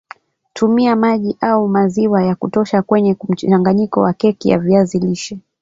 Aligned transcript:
Tumia 0.53 0.95
maji 0.95 1.37
au 1.41 1.67
maziwa 1.67 2.23
ya 2.23 2.35
kutosha 2.35 2.81
kwenye 2.81 3.15
mchanganyiko 3.29 4.01
wa 4.01 4.13
keki 4.13 4.49
ya 4.49 4.59
viazi 4.59 4.99
lishe 4.99 5.39